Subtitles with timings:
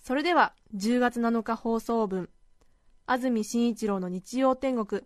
[0.00, 2.30] それでは10月7日放送分
[3.06, 5.02] 安住紳一郎の日曜天国。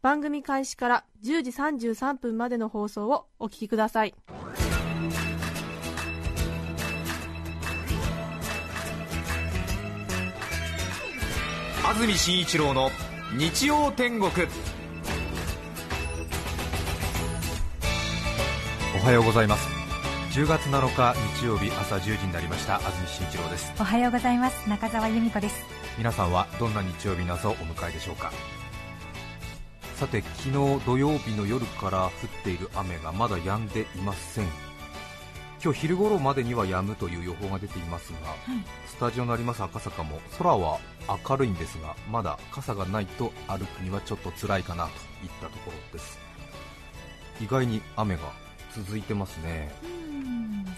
[0.00, 4.14] 番組開始から10時33分までの放送をお聞きください。
[11.84, 12.90] 安住紳一郎の
[13.36, 14.30] 日曜天国。
[18.94, 19.75] おはようございます
[20.36, 22.74] 10月7日日曜日朝10時になりました。
[22.74, 23.72] 安住紳一郎です。
[23.80, 24.68] おはようございます。
[24.68, 25.64] 中澤由美子です。
[25.96, 28.30] 皆さんはどんな日曜日の朝をお迎えでしょうか。
[29.94, 32.10] さて昨日土曜日の夜から降っ
[32.44, 34.46] ている雨がまだ止んでいません。
[35.64, 38.18] 今日昼頃までには止むという予報が出ていますが、
[38.86, 40.80] スタジオのあります赤坂も空は
[41.26, 44.90] 明るいんですがまだ傘がないと歩くにはちょっと辛いかなと
[45.24, 46.18] いったところです。
[47.40, 48.20] 意外に雨が
[48.74, 49.74] 続いてますね。
[49.82, 50.05] うん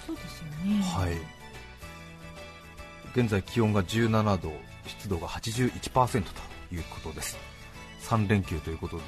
[0.08, 0.82] そうですよね。
[0.82, 1.18] はい。
[3.18, 4.52] 現在気温が17度
[4.86, 7.36] 湿度が81%ということです。
[8.02, 9.02] 3連休ということで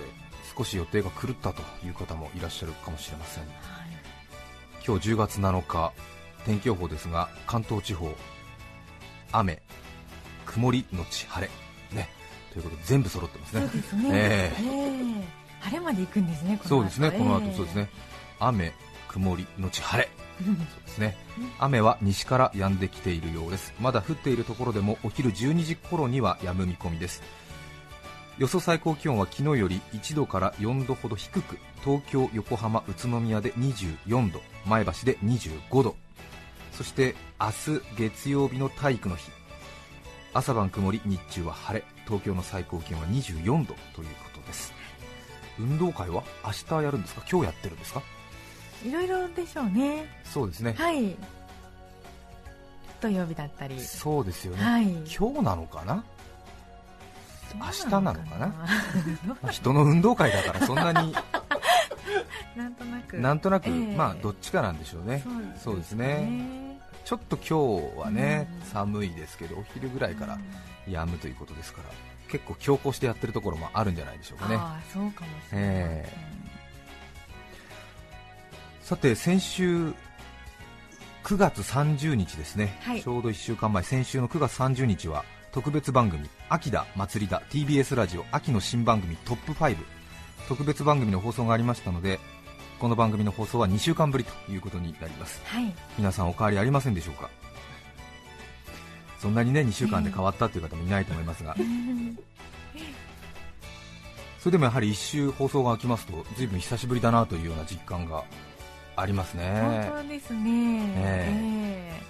[0.56, 3.44] 少し予定が狂ったという方もいらっしゃるかもしれません。
[4.86, 5.92] 今日10月7日
[6.44, 8.14] 天気予報ですが関東地方
[9.32, 9.62] 雨
[10.44, 12.10] 曇りのち晴れね
[12.52, 13.62] ということで全部揃ってますね。
[13.62, 14.62] そうですね、ええ。
[14.62, 14.66] え
[15.22, 15.40] え。
[15.60, 17.56] 晴れまで行くんですねそうですねこの後ええ。
[17.56, 17.88] そうですね。
[18.38, 18.72] 雨
[19.08, 20.10] 曇りのち晴れ
[20.44, 21.16] そうですね。
[21.58, 23.74] 雨は西から止んできているようです。
[23.80, 27.22] まだ降っているところでもお昼12時頃には止む見込みです。
[28.38, 35.94] 予想最高気温は昨日より1度から4度ほど低く東京、横浜、宇都宮で24度前橋で25度。
[36.72, 39.30] そして明日月曜日の体育の日。
[40.32, 44.72] 朝晩曇り日中は晴れ東京の最高気温は24度ということです。
[45.58, 47.22] 運動会は明日やるんですか？
[47.30, 48.02] 今日やってるんですか？
[48.84, 50.06] いろいろでしょうね。
[50.24, 50.74] そうですね。
[50.78, 51.16] はい。
[53.00, 53.80] 土曜日だったり。
[53.80, 54.84] そうですよね、はい。
[54.84, 56.04] 今日なのかな？
[57.54, 58.54] 明日なのかな？
[59.50, 61.14] 人の運動会だからそんなに。
[62.56, 63.18] なんとなく。
[63.18, 63.96] なんとなく、ええ。
[63.96, 65.24] まあどっちかなんでしょうね。
[65.62, 66.78] そうですね。
[67.04, 68.66] ちょっと今日はね、うん。
[68.68, 70.38] 寒いですけどお昼ぐらいから
[70.86, 71.88] 止むということですから
[72.28, 74.56] 結構強行してやってるところもあるんじゃないでしょうかね。
[74.56, 76.12] ああそうかもしれない、え
[78.90, 79.92] さて先週
[81.22, 83.00] 9月30日ですね、はい。
[83.00, 83.84] ちょうど1週間前。
[83.84, 87.40] 先週の9月30日は特別番組「秋だ祭りだ。
[87.50, 89.76] TBS ラジオ秋の新番組トップ5」
[90.48, 92.18] 特別番組の放送がありましたので
[92.80, 95.40] この番組の放送は2週間ぶりということになります。
[95.44, 95.72] はい。
[95.96, 97.30] 皆さんお変わりありませんでしょうか？
[99.20, 101.54] そんなにね2週間で変わったという方もいないと思いますが、
[104.40, 108.24] それでもやはり1週放送が空きますと随分久しぶりだなというような実感が
[109.00, 109.88] ありますね。
[109.88, 110.92] 本当ですね。
[110.96, 111.90] え。
[111.96, 112.00] え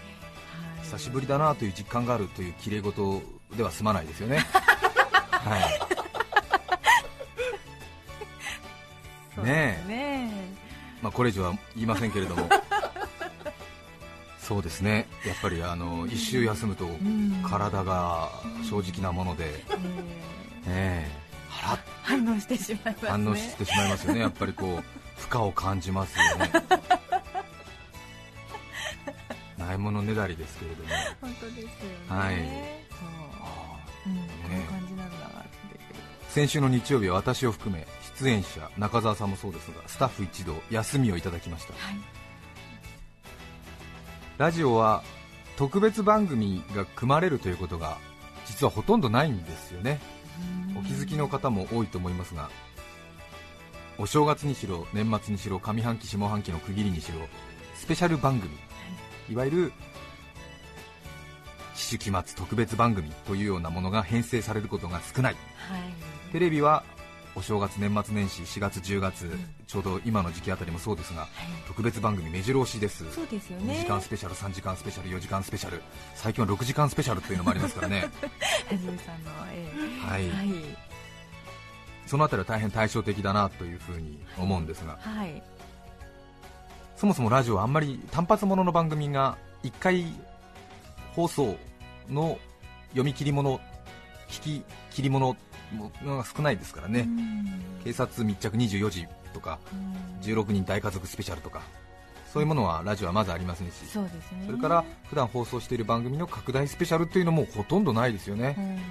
[0.77, 0.85] はい。
[0.85, 3.23] 久しぶりだなという実感があるという綺麗事
[3.57, 4.39] では済まないですよね。
[5.31, 5.63] はい。
[9.35, 10.31] そうですね。
[11.03, 12.49] まあ、これ以上は言いませんけれども。
[14.39, 15.07] そうですね。
[15.25, 17.43] やっぱりあの1週休むとん。
[17.49, 18.31] 体が
[18.69, 19.45] 正直なもので、
[20.67, 21.07] ええ。
[21.07, 21.09] え。
[21.49, 21.79] はらっ。
[21.87, 23.11] え反応してしまいますね。
[23.11, 26.51] 反応してしまいますよね、やっぱりこう負荷を感じますよね。
[29.81, 31.71] ないものねだりですけれども、本当ですよね。
[32.09, 32.37] はい。
[32.37, 34.11] そう。
[34.11, 35.51] うんこんな感じなんだって。
[36.29, 37.87] 先週の日曜日は私を含め
[38.19, 41.73] 出演者中澤さんもそうですがスタッフ一同休みをいただきました。
[41.73, 41.97] はい。
[44.39, 45.03] ラジオは
[45.57, 47.99] 特別番組が組まれるということが
[48.47, 50.01] 実はほとんどないんですよね。
[50.79, 52.49] お気づきの方も多いと思いますが
[53.99, 57.19] お正月にしろ年末にしろ上半期下半期の区切りにしろ
[57.75, 58.55] スペシャル番組。
[58.55, 58.59] い
[59.35, 59.73] わゆる
[61.91, 65.35] 期期末特別番組というようなものが編成されることが少ない。
[65.35, 66.33] はい。
[66.33, 66.85] テレビは
[67.35, 69.31] お正月年末年始4月10月、
[69.67, 71.29] ちょうど今の時期あたりもそうですが
[71.67, 73.11] 特別番組目白押しです。
[73.13, 75.83] そうですよ2ね時間スペシャル3時間スペシャル4時間スペシャル。
[76.15, 78.09] 最近は6時間スペシャルというのもありますからね。
[82.07, 84.99] そのあたりは大変対照的だなというふうに思うんですが。
[85.01, 85.43] はい
[87.01, 90.05] そもそもラジオはあんまり単発ものの番組が1回
[91.17, 91.57] 放送
[92.11, 92.37] の
[92.91, 93.59] 読み切り物
[94.29, 95.35] 聞き切り物
[96.05, 97.09] が少ないですからね、
[97.85, 99.59] 警察密着24時とか
[100.21, 101.63] 16人大家族スペシャルとか
[102.31, 104.11] そういうものはラジオはまずありませんしそね。
[104.45, 108.75] それから普段放送している番組の拡大スペシャルというのもほとんどないですよね、うん。
[108.77, 108.83] ね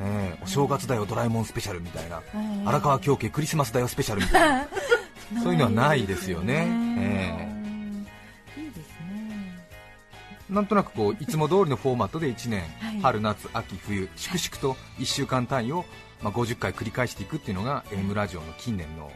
[0.00, 2.66] えお正月だよドラえもんスペシャルみたいな、うん。
[2.66, 4.68] 荒川京家クリスマスだよスペシャルみたいな
[5.42, 6.66] そういうのはないですよね。
[6.68, 8.06] うん
[8.56, 9.66] いいですね。
[10.48, 13.00] なんとなくこういつも通りのフォーマットで1年、はい。
[13.00, 15.84] 春夏秋冬粛々と1週間単位を、
[16.22, 19.10] まあ、50回繰り返していくっていうのが AM ラジオの近年の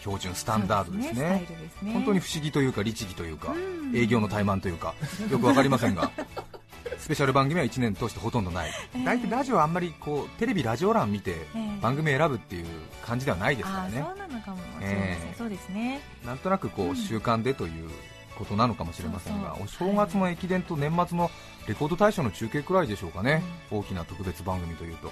[0.00, 1.12] 標準スタンダードですね。
[1.12, 1.92] そうスタイルですね。
[1.92, 3.96] 本当に不思議というか律儀というか、うん。
[3.96, 4.94] 営業の怠慢というか
[5.30, 6.10] よくわかりませんが
[6.98, 12.66] スペシャル番組は1年通してほとんどない、ええ大体ラジオはあんまりこうテレビラジオ欄見てええ番組選ぶっていう
[13.02, 16.00] 感じではないですからね、あそうなのかも、ええそうですね。
[16.26, 16.96] なんとなくこううん。
[16.96, 17.88] 習慣でという
[18.36, 21.30] ことなのかもしれませんが、お正月の駅伝と年末の
[21.66, 25.10] レコード大賞の中継くらいでしょうかね、大きな特別番組というと。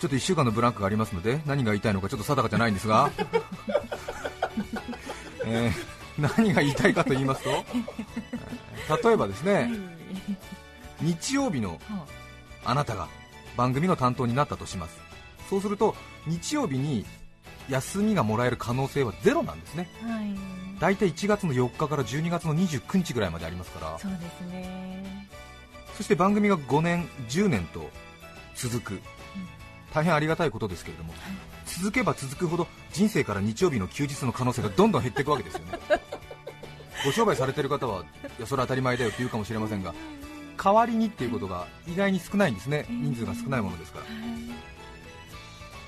[0.00, 3.10] ちょっと1週間のブランクがありますので何が言いたいのかちょっと定かじゃないんですが、
[5.44, 7.64] えー何が言いたいかと言いますと、えー
[9.04, 9.70] 例えばですね、はい
[11.02, 12.06] 日曜日のは
[12.64, 13.08] あなたが
[13.56, 14.98] 番組の担当になったとします。
[15.48, 15.94] そうすると
[16.26, 17.04] 日曜日に
[17.68, 19.88] 休みがもらえる可能性はゼロなんですね。
[20.22, 20.36] い。
[20.78, 23.98] 大体1月の4日から12月の29日ぐらいまでありますから。
[23.98, 25.28] そうですね。
[25.96, 27.90] そして番組が5年10年と
[28.54, 29.00] 続く。
[29.92, 31.12] 大変ありがたいことですけれども
[31.78, 35.78] 続けば続くほど人生から日曜日の休日の可能性がどんどん減っていくわけですよね。
[37.04, 38.02] ご商売されてる方は
[38.38, 39.94] いやそれは当たり前だよって言うかもしれませんが
[40.62, 42.86] 代わりにっていうことが意外に少ないんですね。
[42.88, 44.04] 人数が少ないものですから。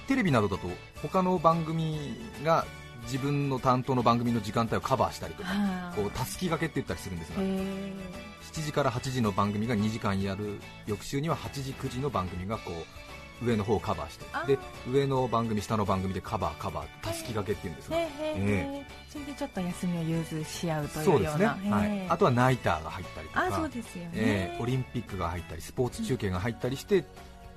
[0.06, 0.68] テレビなどだと
[1.00, 2.66] 他の番組が
[3.04, 13.11] 自分の担当の番組の時間帯をカバーしたりとかはこうたすき掛けって言ったりするんですがへえ7時から8時の番組が2時間やる翌週には8時9時の番組がこう
[13.44, 14.24] 上の方をカバーして。
[14.46, 14.58] で
[14.90, 18.08] 上の番組下の番組でカバーカバーたすき掛けっていうんですがへえへ
[18.38, 21.30] えそれでちょっと休みを融通し合うというような。
[21.30, 22.08] そうですね、はい。
[22.08, 23.46] あとはナイターが入ったりとか。
[23.46, 27.04] あそうですよね、えーオリンピックが入ったりスポーツ中継が入ったりして、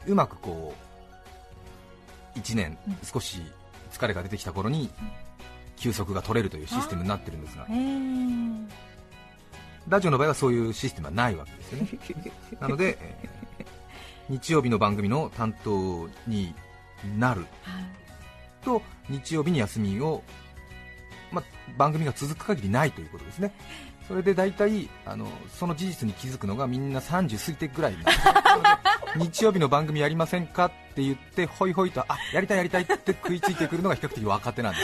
[0.05, 0.73] うまくこ
[2.35, 2.97] う1年うん。
[3.03, 3.41] 少し
[3.91, 4.89] 疲れが出てきた頃に
[5.77, 7.65] 休息が取れるというシステムになってるんですが。
[9.87, 12.31] ラジオの場合はそういうシステムはないわけですよね。
[12.59, 13.45] なので、えー
[14.29, 16.53] 日曜日の番組の担当に
[17.17, 17.85] なるはい。
[18.63, 20.23] と日曜日に休みを、
[21.31, 21.43] まあ、
[21.77, 23.53] 番組が続く限りないということですね。
[24.07, 27.95] それで大体あのその事実に気づくのがみんな30過ぎてぐらい
[29.17, 34.79] 日曜日の番組やりませんかって言ってホイホイとあやりたいやりたいって食いついてくるのが比較的若手なんで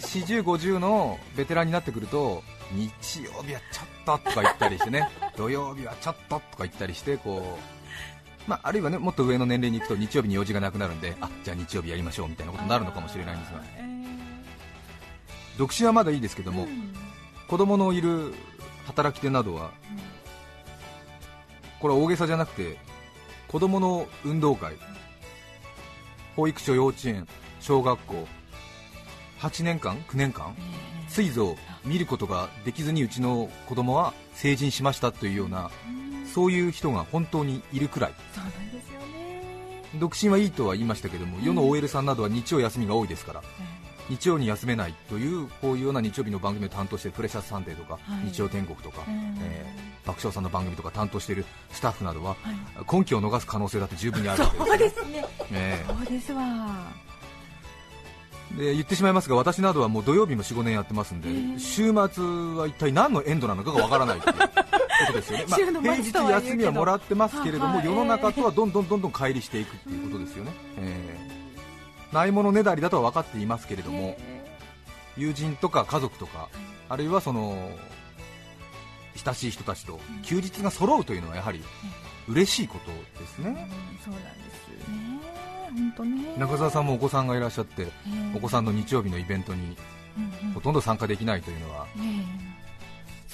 [0.00, 0.18] す。
[0.18, 2.42] で40、50のベテランになってくると
[2.72, 7.75] 日曜日はちょっととか言ったりしてね土曜日はちょっととか言ったりしてこう
[8.46, 13.96] まあ、あるいはねもっと上の年齢に行くと日曜日に用事がなくなるんであじゃあ日曜日やりましょうみたいなことになるのかもしれないんですがえー
[15.58, 16.92] 独身はまだいいですけども、うん
[17.48, 18.34] 子供のいる
[18.86, 19.70] 働き手などは
[21.78, 22.76] これは大げさじゃなくて
[23.46, 24.74] 子供の運動会
[26.34, 27.28] 保育所幼稚園
[27.60, 28.26] 小学校
[29.38, 31.54] 8年間9年間えついぞ
[31.84, 38.12] 見ることができずにうちの子供は成人しましたというようなーそういう人が本当にいるくらい。
[38.34, 39.40] そうなんですよね。
[39.94, 43.42] 独身はいいとは言いましたけども世の OL さんなどは日曜休みが多いですから
[44.10, 48.30] 日曜に休めないというこういうような日曜日の番組を担当してプレシャスサンデーとか、はい。
[48.30, 49.14] 日曜天国とか、うん。
[49.42, 52.36] えー爆笑さんの番組とか担当しているスタッフなどはは
[52.92, 52.96] い。
[52.98, 55.24] 根拠を逃す可能性だって十分にあるわけそうですね。
[55.50, 56.44] えそうですわ。
[57.02, 57.06] え
[58.56, 62.22] で言ってしまいますが私などはもう土曜日も45年やってますんで、え週末
[62.56, 64.20] は一体何のエンドなのかがわからない
[64.98, 71.36] ことですよね、 週の末平日休みはもらってますけれども、はい世の中とはどんどんどんどん乖離していくっていうことですよね、ええ
[72.12, 74.16] ないものねだりだとは分かっていますけれども、
[75.16, 76.48] 友人とか家族とか、
[76.88, 77.70] あるいはその
[79.16, 81.62] 親しい人たちと休日が揃うというのはやはり
[82.28, 83.68] 嬉しいことですうんね、
[84.04, 85.26] そうなんですね。
[85.72, 86.34] 本当ね。
[86.38, 87.86] 中澤さんもお子さんがいらっしゃって、
[88.34, 91.86] お子さんの日曜日のイベントにんほとんど参加できないというのは、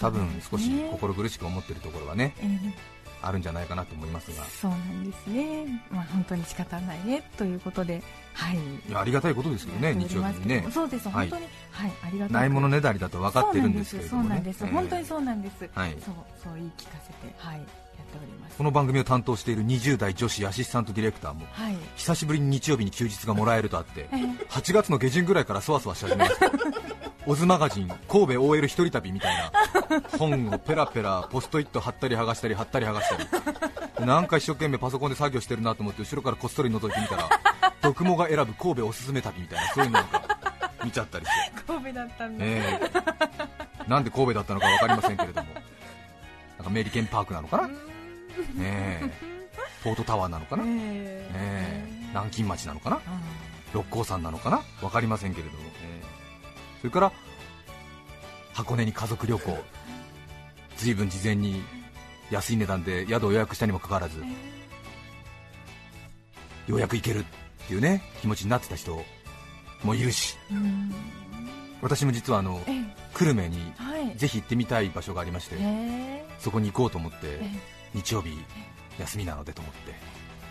[0.01, 5.65] 多分少し心苦しく思っているところはね、ええあるんじゃないかなと思いますが、そうなんですね。
[5.91, 8.03] まあ本当に仕方ないねということで。
[8.35, 8.57] はい。
[8.57, 10.67] いやありがたいことですけどね、日曜日にね。
[10.73, 11.09] そうです。
[11.09, 11.31] はい。
[11.31, 14.29] 本当にはいありがたいないものねだりだと分かってるんですけれどもね。
[14.29, 14.59] そうなんです。
[14.59, 15.71] そうなんです本当にそうなんです。
[15.73, 15.91] はい。
[16.05, 17.71] そうそう言い聞かせてはいやって
[18.21, 18.57] おります。
[18.57, 21.77] この番組を担当している20代女子アシスタントディレクターもはい。
[21.95, 24.17] 久しぶりに日曜日に休日がもらえるとあってええ。
[24.49, 26.92] 8月の下旬ぐらいからそわそわし始めました
[27.27, 29.53] オズマガジン神戸 OL 一人旅みたいな。
[30.19, 33.17] 本をペラペラポストイット貼ったり剥がしたり貼ったり剥がした
[34.01, 34.07] り。
[34.07, 37.29] なんか一生懸命パソコンで作業してるなと思って後ろからこっそり覗いてみたら
[37.83, 40.23] 読モが選ぶ神戸おすすめ旅みたいなそういうのなんか
[40.85, 42.81] 見ちゃったりして、神戸だったんだ、え
[43.87, 43.91] え。
[43.91, 45.49] なんで神戸だったのか分かりませんけれども。
[46.59, 47.75] なんかメリケンパークなのかな、ね
[48.59, 49.11] え。
[49.85, 51.85] ポートタワーなのかな、ねえ。
[52.09, 53.01] 南京町なのかな？
[53.73, 54.63] 六甲山なのかな？
[54.81, 55.89] 分かりませんけれども、え。
[55.89, 55.92] ー
[56.83, 57.13] それから
[58.53, 59.57] 箱根に家族旅行。
[60.77, 61.63] ずいぶん事前に
[62.31, 64.19] 安い値段で宿を予約したにもかかわらず
[66.67, 67.25] ようやく行けるっ
[67.69, 69.01] ていうね気持ちになってた人
[69.85, 70.93] もいるしうん。
[71.83, 72.73] 私も実はあのえ
[73.15, 74.17] 久留米にはい。
[74.17, 76.25] ぜひ行ってみたい場所がありましてえ。
[76.41, 77.51] そこに行こうと思ってえ
[77.95, 78.37] 日曜日
[78.99, 79.95] 休みなのでと思って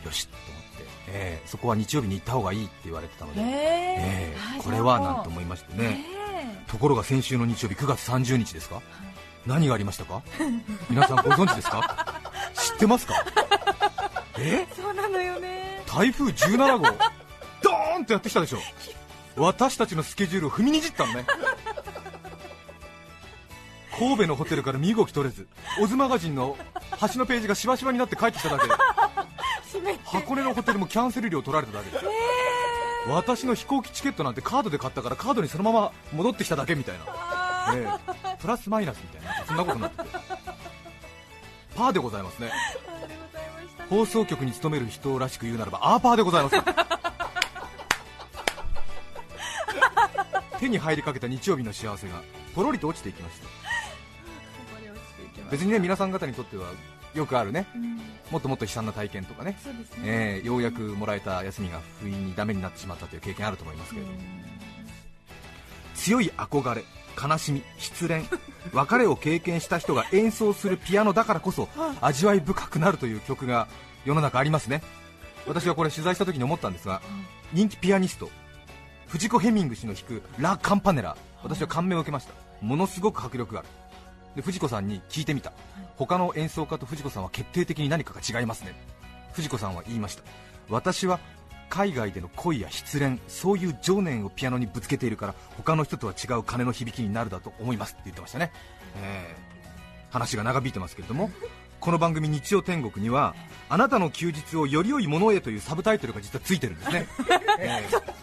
[0.06, 3.46] よしと思って、えーそこは日曜日に行った方がいいって言われてたので、え。
[4.00, 6.06] えーこれはなんて思いましてね、
[6.68, 8.82] ところが先週の日曜日9月30日ですか？
[9.46, 10.22] 何がありましたか？
[10.90, 12.22] 皆さんご存知ですか？
[12.54, 13.14] 知ってますか？
[14.38, 14.68] え？
[14.76, 15.84] そうなのよね。
[15.88, 16.86] 台風17号。
[17.64, 18.60] ドーンとやってきたでしょ。
[19.36, 21.26] 私たちのスケジュールを踏みにじったのね。
[23.98, 25.48] 神戸のホテルから身動き取れず
[25.80, 26.58] オズマガジンの
[26.92, 28.68] 端のページがしわしわになって帰ってきただけ。
[28.68, 28.74] で
[30.04, 31.98] 箱根のホテルもキャンセル料取られただけで、
[33.08, 37.06] 私の飛行機チケットなんてカードで買ったからカードにそのまま戻ってきただけみたいな、
[37.76, 37.88] え
[38.36, 38.38] え。
[38.40, 39.46] プラスマイナスみたいな。
[39.46, 40.04] そんなことになって。
[40.04, 40.10] て
[41.76, 42.52] パーでございますね。
[43.90, 46.56] 放送局に勤める人らしく言うならばアーパーでございます
[50.60, 52.22] 手に入りかけた日曜日の幸せが
[52.56, 53.48] ポロリと落ちていきました。
[55.50, 56.68] 別にね皆さん方にとっては
[57.14, 57.68] よくあるね。
[58.30, 59.58] もっともっと悲惨な体験とかね、ね。
[60.04, 64.18] えーようやくもらえた休みが不意にダメになってしまったという経験あると思いますけれども、
[65.96, 66.84] 強い憧れ
[67.22, 68.24] 悲しみ失恋
[68.74, 71.68] 別れを経験した人が演奏するピアノだからこそ
[72.02, 73.68] 味わい深くなるという曲が
[74.06, 74.82] 世の中ありますね。
[75.48, 77.02] 私はこれ取材した時に思ったんですが
[77.52, 78.30] 人気ピアニスト
[79.08, 82.34] 藤子ヘミング氏の弾く「ラ・カンパネラ」私は感銘を受けました。
[82.62, 83.70] ものすごく迫力がある
[84.36, 85.54] で藤子さんに聞いてみた。
[85.98, 88.74] 他の演奏家と藤子さんは決定的に何かが違いますね。
[89.34, 90.24] 藤子さんは言いました。
[90.70, 91.20] 私は
[91.70, 97.94] 海外での恋や失恋そういう情念をピアノにぶつけているから他の人とは違う鐘の響きになるだと思います。
[97.94, 98.52] って言ってましたね、
[98.98, 99.52] えー
[100.12, 101.32] 話が長引いてますけれども
[101.80, 103.34] この番組日曜天国には
[103.70, 107.08] あなたの休日をより良いものへというサブタイトルが実はついてるんですね、
[107.58, 108.14] えー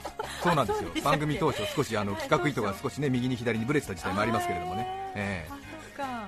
[0.42, 0.90] そうなんですよ。
[1.02, 5.67] 番組当初少しあの企画意図が少しね右に左にブレてた時代もありますけれどもね、えー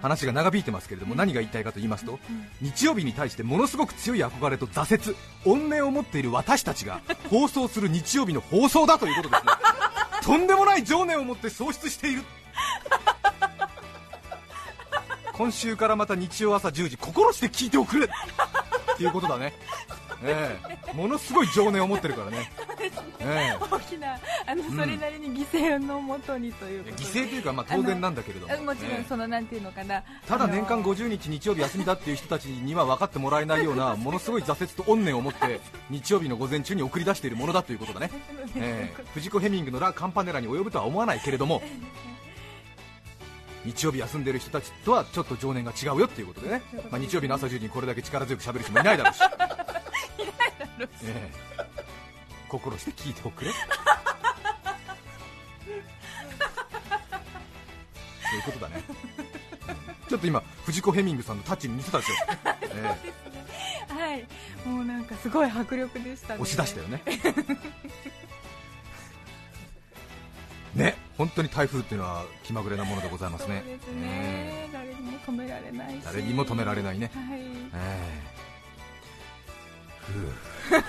[0.02, 2.18] 話が長引いてますけれども何が言いたいかと言いますと
[2.60, 7.00] 日曜日に対してものすごく強い憧れと挫折怨念を持っている私たちが
[7.30, 9.52] 放送する日曜日の放送だということですね。
[10.22, 12.22] とんでもない情念を持って喪失している。
[15.32, 18.10] 今週からまた日曜朝10時心して聞いておくれ
[19.00, 19.54] っていうことだね。
[20.22, 20.58] え
[20.92, 20.92] え。
[20.94, 22.50] ものすごい情念を持ってるからね。
[23.20, 23.56] え。
[23.58, 28.52] 大きなあのんそれなりに犠牲のもとにという犠牲というかまあ当然なんだけれども。
[28.52, 29.00] あもちろええ。
[29.00, 30.02] んそのなんていうのかな。
[30.28, 38.10] ただ年間あの50日日曜日休みだっていう人たちには分かってもらえないような ものすごい挫折と怨念を持って日曜日の午前中に送り出しているものだということだ ね、
[38.56, 39.04] ええ。
[39.14, 41.62] 藤子ヘミングのラ・カンパネラに及ぶとは思わないけれども
[43.64, 49.20] 日曜日休んでる人たちとはちょっと情念が違うよっていうことでね、まあ、日曜日の朝10時にこれだけ力強く喋る人も いないだろうし。
[51.04, 51.30] ええ。
[52.48, 53.52] 心して聞いておくれ。
[53.52, 53.56] そ
[58.36, 58.82] ういうことだね。
[60.08, 62.14] ちょっと今藤子ヘミングさんのタッチに似せたでしょ、
[62.74, 64.26] えはい。
[64.66, 66.34] もうなんかすごい迫力でしたね。
[66.40, 67.02] え押し出したよね
[71.20, 73.62] 本当に台風っていうのは気まぐれなものでございますね。
[73.62, 74.70] そうですえね。
[74.72, 76.02] 誰にも止められないし。
[76.02, 77.10] 誰にも止められないね。
[77.14, 77.40] はい。
[77.40, 78.30] ええ。
[80.00, 80.80] ふう。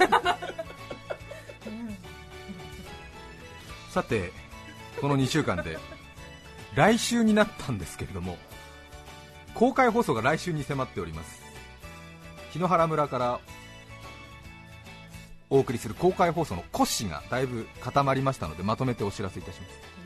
[3.91, 4.31] さて
[5.01, 5.77] この2週間で
[6.75, 8.37] 来週になったんですけれども
[9.53, 11.41] 公開放送が来週に迫っております。
[12.53, 13.41] 檜原村から
[15.49, 20.00] お送りする公開放送の骨子がだいぶ固まりましたのでまとめてお知らせいたします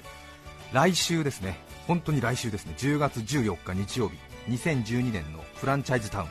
[0.75, 1.58] 来週ですね。
[1.88, 2.74] 本当に来週ですね。
[2.77, 4.17] 10月14日日曜日。
[4.50, 6.27] 2012年のフランチャイズタウン。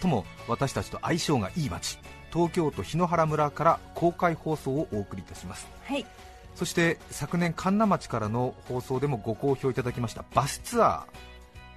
[0.00, 1.98] 最も私たちと相性がいい街。
[2.32, 5.66] 東京都檜原村から公開放送をお送りいたします。
[5.84, 6.06] はい。
[6.54, 11.06] そして昨年神流町からの放送でもご好評いただきましたバスツア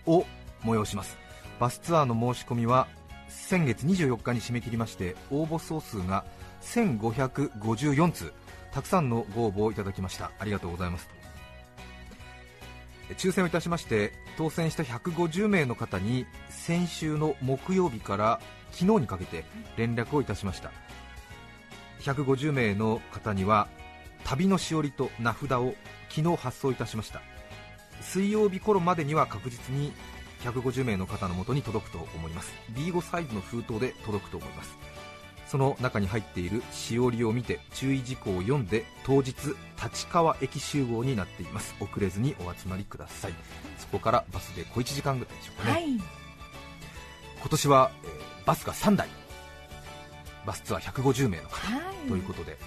[0.05, 0.25] ーを
[0.63, 1.17] 催します。
[1.60, 2.88] バスツアーの申し込みは
[3.27, 6.24] 先月24日に締め切りまして応募総数が
[6.62, 8.31] 1554通。
[8.72, 10.31] たくさんのご応募をいただきました。
[10.39, 11.14] ありがとうございます
[13.14, 18.40] 抽選をいたしまして当選した150名の方に先週の木曜日から
[18.72, 19.46] 昨日にかけて
[19.78, 20.72] 連絡をいたしました。
[22.02, 23.68] 150名の方には
[24.24, 25.76] 旅のしおりと名札を
[26.10, 27.22] 昨日発送いたしました。
[28.02, 29.94] 水曜日頃までには確実に
[30.44, 32.54] 150名の方のもとに届くと思います。
[32.74, 34.78] B5 サイズの封筒で届くと思います。
[35.48, 39.34] その中に入っているしおりを見て注意事項を読んで当日
[39.82, 41.75] 立川駅集合になっています。
[41.80, 43.34] 遅れずにお集まりください。
[43.78, 45.88] そこからバスで小1時間ぐらいでしょうかね、はい。
[45.88, 49.10] 今年は、えーバスが3台。
[50.46, 51.56] バスツアー150名の方。
[51.56, 52.08] はい。
[52.08, 52.58] ということで、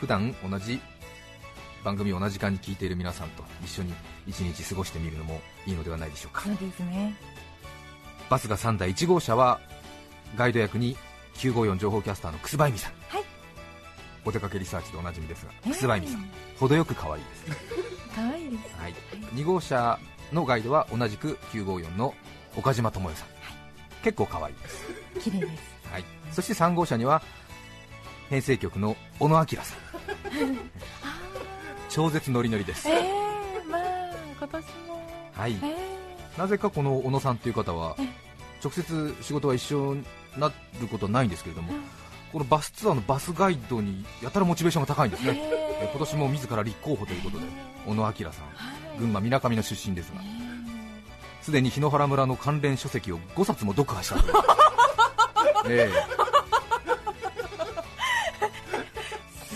[0.00, 0.80] 普段同じ
[1.84, 3.92] 番組を同じ時間に聞いている皆さんと一緒に
[4.26, 6.42] 一日過ごしてみるのもいいのではないでしょうか。
[6.42, 7.14] そうですね。
[8.30, 8.94] バスが3台。
[8.94, 9.60] 1号車は
[10.36, 10.96] ガイド役に
[11.34, 13.24] 954情報キャスターの楠葉恵美さん、はい。
[14.24, 15.72] お出かけリサーチでおなじみですがえー。
[15.72, 17.44] 楠葉恵美さん、程よく可愛いです、
[18.14, 18.76] 可愛いです。
[18.78, 18.94] はい、
[19.34, 19.98] 2号車
[20.32, 22.14] のガイドは同じく954の
[22.56, 23.28] 岡島智代さん、
[24.02, 24.86] 結構可愛いです、
[25.20, 25.62] 綺麗です。
[25.90, 27.22] はい、そして3号車には
[28.28, 29.78] 編成局の小野明さん。
[31.88, 33.82] 超絶ノリノリです、えー、まあ
[34.38, 35.02] 今年も。
[35.34, 35.98] はい、え
[36.38, 38.02] なぜかこの小野さんという方はえ
[38.62, 40.04] 直接仕事は一緒に
[40.36, 41.80] なることはないんですけれども、うん。
[42.32, 47.44] このバスツアーのバスガイドにやたらモチベーションが高いんですー、ね、ええ今年も自ら立候補ということで
[47.86, 48.32] 小野明さんは
[48.96, 48.98] い。
[48.98, 50.24] 群馬みなかみの出身ですがえ
[51.42, 54.34] すでに檜原村の関連書籍を5冊も読破したという。
[55.88, 56.20] えー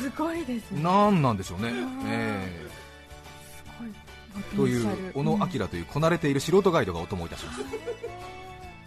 [0.04, 0.82] すごいですえね。
[0.82, 1.75] なんなんでしょうね、ん
[2.06, 2.75] ええ。
[4.56, 7.61] という小野明というこなれている素人ガイドがお供いたします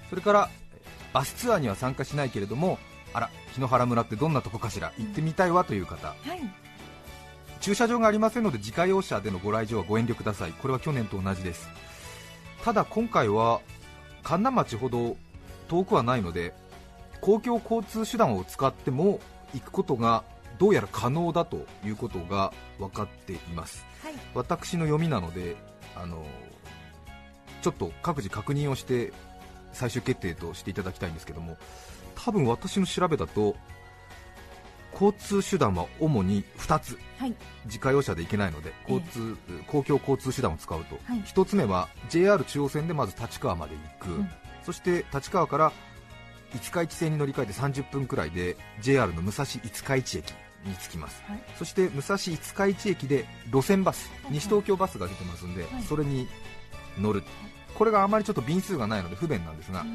[0.09, 0.49] それから
[1.13, 2.77] バスツアーには参加しないけれども
[3.13, 4.91] あら檜原村ってどんなとこかしら？
[4.97, 6.07] 行ってみたいわという方。
[6.07, 6.17] はい。
[7.59, 10.51] 駐車場がありませんので自家用車でのご来場はご遠慮ください。
[10.51, 11.67] これは去年と同じです。
[12.63, 13.61] ただ今回は
[14.23, 15.17] 神流町ほど
[15.67, 16.53] 遠くはないので
[17.21, 19.19] 公共交通手段を使っても
[19.53, 20.23] 行くことが
[20.59, 23.85] どうやら可能だということが分かっています。
[24.03, 24.13] はい。
[24.35, 25.55] 私の読みなので
[25.95, 26.25] あの
[27.63, 29.11] ちょっと各自確認をして
[29.77, 31.57] 最終決定としていただきたいんですけども
[32.15, 33.55] 多分私の調べだと
[34.91, 36.97] 交通手段は主に2つ。
[37.19, 37.35] はい。
[37.65, 39.37] 自家用車で行けないので交通、
[39.67, 41.19] 公共交通手段を使うと、はい。
[41.21, 44.29] 1つ目は JR 中央線でまず立川まで行く、うん。
[44.63, 45.71] そして立川から
[46.53, 50.33] 五日市線に乗り換えて30分くらいで JR の武蔵五日市駅
[50.65, 51.39] に着きます、はい。
[51.59, 54.33] そして武蔵五日市駅で路線バス、はい。
[54.33, 55.83] 西東京バスが出てますんで、はい。
[55.83, 56.27] それに
[56.97, 57.23] 乗る、
[57.77, 59.85] これがあまりちょっと便数がないので不便なんですが、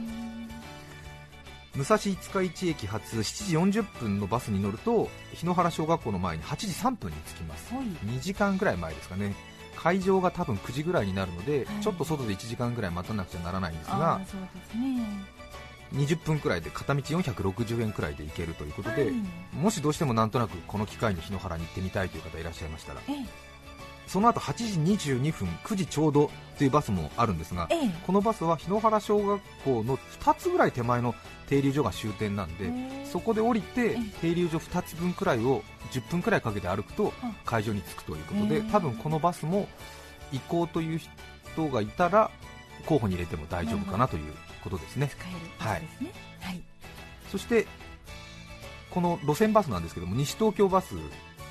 [1.74, 7.74] 武蔵五日市駅発7時40分のバスに乗ると日野原小学校の前に8時3分に着きます。
[7.74, 7.84] はい。
[7.84, 9.34] 2時間ぐらい前ですかね。
[9.74, 11.82] 会場が多分9時ぐらいになるので、はい。
[11.82, 15.06] ちょっと外で1時間ぐらい待たなくちゃならないんですあがーそうですね。
[15.94, 19.12] 20分くらいで片道460円くらいで行けるということで、はい。
[19.56, 23.51] もしどうしてもなんとなくこの機会に日野原に行ってみたいという方いらっしゃいましたらええ
[24.06, 27.90] その後8時22分9時ちょうどというバスもあるんですがええ。
[28.06, 31.14] このバスは日野原小学校の2つぐらい手前の
[31.48, 32.70] 停留所が終点なんで、
[33.04, 35.62] そこで降りてえ停留所2つ分くらいを
[35.92, 37.12] 10分くらいかけて歩くとうん。
[37.44, 39.68] 会場に着くということで多分このバスも
[40.30, 42.30] 行こうという人がいたら
[42.86, 45.10] 候補に入れても大丈夫かなということですね。
[45.58, 45.82] はい。
[47.30, 47.66] そして
[48.90, 50.94] この路線バスなんですけども西東京バス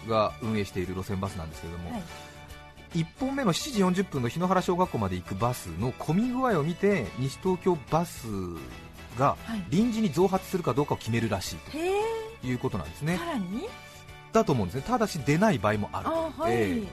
[0.08, 2.04] が運営している路線バスなんですけれども、はい
[2.94, 8.28] 1本目の7時40分の日野原小学校まで行くバスの混み具合を見て西東京バス
[9.18, 9.64] がはい。
[9.70, 11.56] 臨時に増発するかどうかを決めるらしい
[12.42, 13.18] ということなんですね。
[13.18, 13.68] さらに？
[14.32, 14.84] だと思うんですね。
[14.88, 16.84] ただし出ない場合もあるあはい、え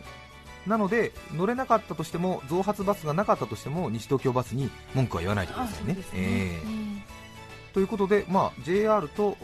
[0.67, 5.97] なので乗れなかったとしても増発バスがなかったとしても西東京バスに文句は言わないでくださいね。
[6.15, 7.73] ええ。
[7.73, 9.37] ということで、まあ、JR と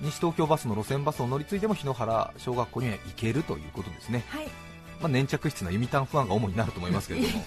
[0.00, 4.48] 西東京バスの路線バスを乗り継いでも日野原小学校には行けるということですね、はい
[5.00, 7.44] まあ、粘着質な読谷不安が主になると思いますけれども。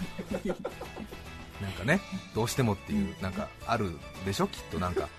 [1.61, 1.99] なんかね
[2.35, 3.91] どうしてもっていうなんかある
[4.25, 4.47] でしょ？
[4.47, 5.09] きっとなんか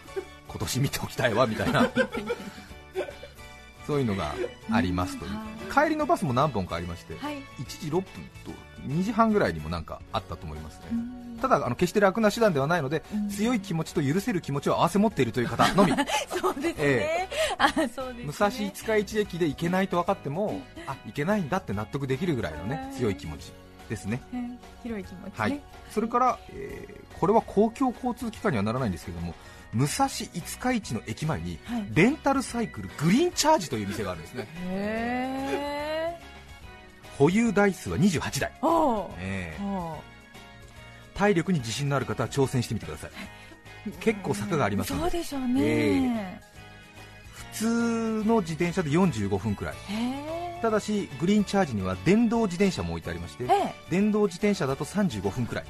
[0.49, 1.91] 今年見ておきたいわみたいな。
[3.87, 4.35] そういうのが
[4.71, 5.33] ありますという。
[5.73, 7.37] 帰りのバスも何本かありましてはい。
[7.59, 8.03] 1時6分
[8.45, 8.53] と
[8.89, 11.39] 2時半ぐらいにもなんかあったと思いますね、うん。
[11.41, 13.29] ただあの決して楽な手段ではないので、うん。
[13.29, 15.93] 強い気持ちと許せる気持ちを合わせ持っているという方のみ。
[16.41, 18.25] そうですね、えあそうですね。
[18.25, 23.53] 武蔵五日市駅で行けないと分かってもあ行けないんだって納得できるぐらいのね強い気持ち
[23.89, 24.21] ですね。
[24.33, 24.59] うん。
[24.83, 25.61] 広い気持ちね、はい。
[25.91, 29.35] それから、えーこれは公共交通機関にはならないんですけども
[29.73, 31.87] 武蔵五日市の駅前にはい。
[31.93, 34.47] レンタルサイクルグリーンチャージという店があるんですね
[37.19, 38.53] 保有台数は28台、
[39.19, 39.99] えーお
[41.15, 43.11] 体力に自信のある方は挑戦してみてください。
[43.99, 45.11] 結構坂がありますので。
[45.11, 46.41] そうでしょうね、
[47.33, 49.75] 普通の自転車で45分くらい。
[50.63, 53.75] ただしグリーンチャージには電動自転車も置いてありましてええ。
[53.91, 55.65] 電動自転車だと35分くらい。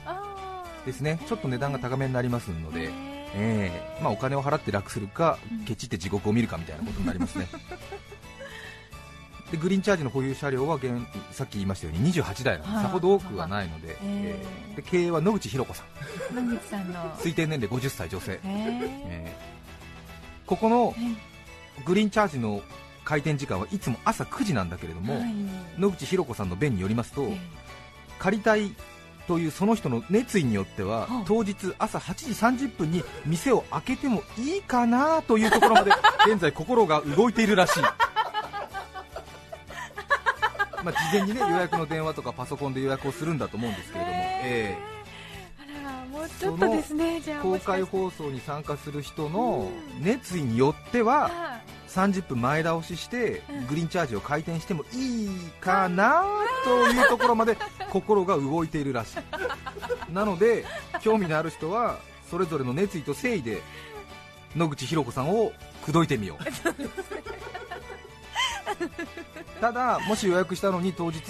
[0.85, 1.19] ですね。
[1.27, 2.91] ちょっと値段が高めになりますので、へえ
[3.99, 4.03] え。
[4.03, 5.65] まあ、お金を払って楽するかうん。
[5.65, 7.49] ケチって地獄を見るかみたいなことになりますね
[9.51, 10.93] でグリーンチャージの保有車両は現
[11.33, 12.83] さっき言いましたように28台なのではい。
[12.85, 15.85] さほど多くはないので,、ええで経営は野口博子さ
[16.33, 16.47] ん。
[16.49, 16.95] 野口さんの。
[17.17, 19.37] 推定年齢50歳女性、へえええ
[20.47, 20.95] ここの
[21.85, 22.63] グリーンチャージの
[23.05, 25.35] 開店時間はいつも朝9時なんだけれども、はい。
[25.79, 27.39] 野口博子さんの弁によりますと、ええ
[28.19, 28.75] 借りたい
[29.29, 31.23] というその人の熱意によっては、はあ。
[31.27, 35.93] 当日朝8時30分に店を開けてもいいかなというところまで
[36.27, 37.83] 現在心が動いているらしい
[40.85, 44.77] まあ事前にね予約の電話とかパソコンで予約をするんだと思うんですけれども、え
[45.59, 47.21] あらもうちょっとですね。
[47.43, 51.29] 公開放送に参加する人の熱意によっては
[51.89, 53.67] してあ30分前倒ししてうん。
[53.67, 55.29] グリーンチャージを開店してもいい
[55.61, 56.25] かな
[56.65, 57.57] というところまで
[57.91, 60.13] 心が動いているらしい。
[60.13, 60.65] なので
[61.01, 61.99] 興味のある人は
[62.31, 63.63] それぞれの熱意と誠意で
[64.57, 66.43] 野口博子さんを口説いてみよう
[69.61, 71.21] ただもし予約したのに当日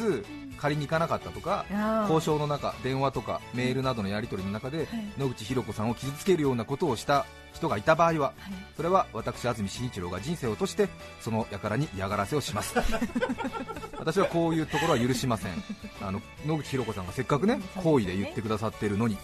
[0.59, 1.65] 借りに行かなかったとか
[2.03, 4.87] 交渉の中電話とかメールなどのやり取りの中ではい。
[5.19, 8.35] 野口博子さんを傷つけるようなことをした人がいた場合ははい。
[8.77, 10.89] それは私安住紳一郎が人生を落として
[11.21, 12.75] その輩に嫌がらせをします。
[13.99, 15.53] 私はこういうところは許しません。
[16.01, 19.17] あの野口博子さんがせっかくね好意で言ってくださっているのに。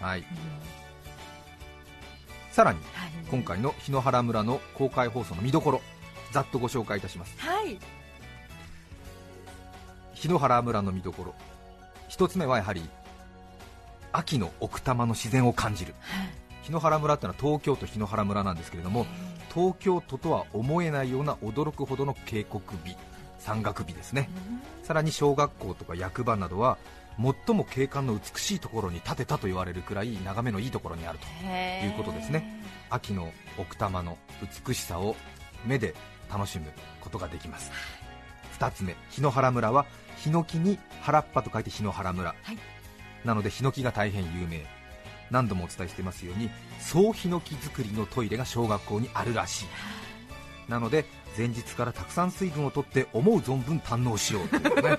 [0.00, 0.20] はい。
[0.20, 0.26] うん
[2.54, 3.10] さらにはい。
[3.28, 5.82] 今回の檜原村の公開放送の見どころ
[6.34, 7.34] ざっとご紹介いたします。
[7.38, 7.78] はい。
[10.16, 11.34] 檜原村の見どころ。
[12.08, 12.82] 一つ目はやはり
[14.12, 15.94] 秋の奥多摩の自然を感じる。
[16.64, 19.06] 檜原村ってのは東京都檜原村なんですけれども
[19.54, 22.96] 東京都とは思えないような驚くほどの渓谷美
[23.38, 24.28] 山岳美ですね。
[24.82, 26.78] さらに小学校とか役場などは
[27.46, 32.60] 最も景観の美しいところに建てたと言われるくらい眺めのいいところにあるということですね。
[32.90, 34.18] 秋の奥多摩の
[34.66, 35.14] 美しさを
[35.64, 35.94] 目で
[36.34, 36.66] 楽しむ
[37.00, 37.70] ことができます。
[38.58, 42.58] 2つ目檜原村はヒノキに原っぱと書いて檜原村、はい。
[43.24, 44.66] なのでヒノキが大変有名。
[45.30, 50.70] 何度もお伝えしてますように総ヒノキ作りのトイレが小学校にあるらしい。
[50.70, 51.04] なので
[51.36, 54.96] 前日からたくさん水分を取って思う存分堪能しようというね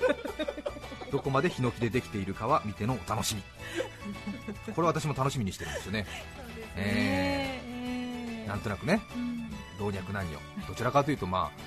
[1.10, 3.42] どこまでヒノキでできているかは見てのお楽しみ。
[4.74, 5.98] これ私も楽しみにしてるんですよね。
[6.02, 6.06] ね。
[6.76, 7.55] ええー
[8.46, 9.00] なんとなくね。
[9.16, 9.50] うん。
[9.78, 10.38] 老若男女。
[10.68, 11.60] どちらかというとまあ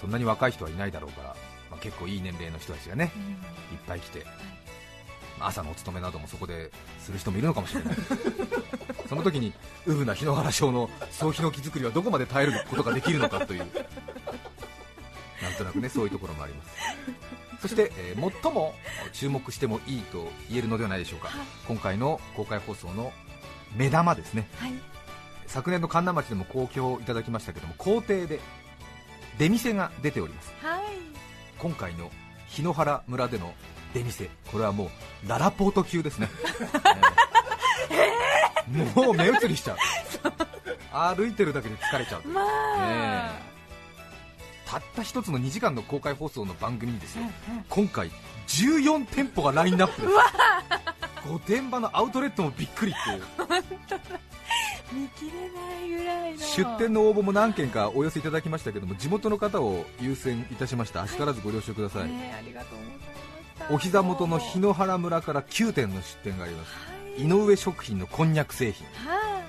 [0.00, 1.36] そんなに若い人はいないだろうから、
[1.70, 3.22] まあ、結構いい年齢の人たちがねうん。
[3.22, 3.36] いっ
[3.86, 4.24] ぱい来て、
[5.38, 7.96] まあ朝のお勤めなどもそこでする人もいるのかもしれない。
[9.08, 9.52] その時に
[9.86, 13.66] ウブな日野原町の総ヒノキ作りはどこまで耐えることができるのかという。
[15.42, 16.70] なんとなくねそういうところもあります。
[17.60, 18.74] そして、えー最も
[19.12, 21.30] 注目してもいいと言えるのではないでしょうか。
[21.66, 23.12] 今回の公開放送の
[23.74, 24.48] 目玉ですね。
[24.58, 24.72] はい
[25.50, 28.38] 昨年の神奈町でも好評いただきましたけども校庭で
[29.38, 30.52] 出店が出ております。
[30.62, 30.82] はい。
[31.58, 32.10] 今回の
[32.48, 33.52] 檜原村での
[33.92, 34.90] 出店これはも
[35.24, 36.28] うララポート級ですね、
[37.90, 39.04] えー？
[39.04, 39.76] もう目移りしちゃう。
[41.16, 43.30] 歩いてるだけで疲れちゃう、まあ、
[44.66, 47.64] たった一つの2時間の公開放送の番組にですようんうん。
[47.68, 48.10] 今回
[48.48, 50.14] 14店舗がラインナップです。
[51.28, 53.22] 御殿場のアウトレットもびっくりっていう
[54.92, 56.38] 見切れないぐらいの。
[56.38, 61.02] 出店の応募も何件かお寄せいただきましたけども地元の方を優先いたしました。
[61.02, 66.72] 足からずご了承ください、ねありがとうございまお膝元の檜原村から9店の出店があります。
[67.18, 68.86] 井上食品のこんにゃく製品。
[69.06, 69.40] はい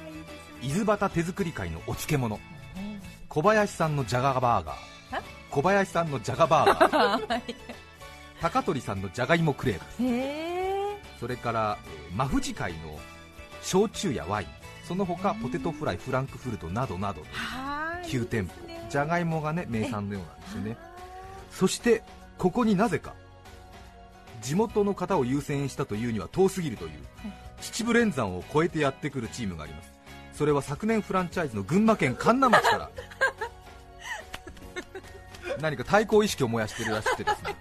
[0.63, 2.39] 伊豆端手作り会のお漬物。
[3.27, 4.75] 小林さんのじゃがバーガー。
[5.17, 7.27] え小林さんのじゃがバーガー。
[7.27, 7.55] はい。
[8.41, 10.99] 高取さんのじゃがいもクレープ。
[11.19, 12.99] それから、えー、真富士会の
[13.61, 14.47] 焼酎やワイン
[14.91, 18.07] その他ポテトフライフランクフルトなどなどはい。
[18.09, 18.53] 9店舗。
[18.89, 20.77] じゃがいもがね名産のようなんですよね。
[21.49, 22.03] そして
[22.37, 23.13] ここになぜか
[24.41, 26.91] 地元の方を優先したというには遠すぎるという
[27.61, 29.93] 秩父連山を越えてやってくるチームがあります。
[30.33, 32.89] それは昨年フランチャイズの群馬県神流町から
[35.61, 37.55] 何か対抗意識を燃やしてるらしくてですね。